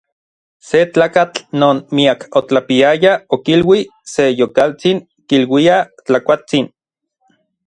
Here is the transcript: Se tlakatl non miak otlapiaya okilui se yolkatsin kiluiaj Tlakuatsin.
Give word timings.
Se 0.67 0.79
tlakatl 0.95 1.41
non 1.63 1.77
miak 1.99 2.21
otlapiaya 2.41 3.13
okilui 3.39 3.79
se 4.15 4.25
yolkatsin 4.41 5.05
kiluiaj 5.29 5.81
Tlakuatsin. 6.05 6.71